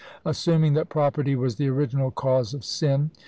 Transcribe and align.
Assuming 0.25 0.73
that 0.73 0.89
property 0.89 1.35
was 1.35 1.57
the 1.57 1.67
original 1.67 2.09
cause 2.09 2.55
of 2.55 2.65
sin! 2.65 3.11